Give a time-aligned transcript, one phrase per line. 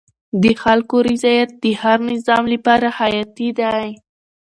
[0.43, 3.71] د خلکو رضایت د هر نظام لپاره حیاتي دی